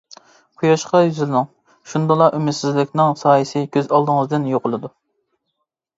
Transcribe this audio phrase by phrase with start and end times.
[0.61, 1.45] قۇياشقا يۈزلىنىڭ،
[1.93, 4.93] شۇندىلا ئۈمىدسىزلىكنىڭ سايىسى كۆز ئالدىڭىزدىن يوقىلىدۇ.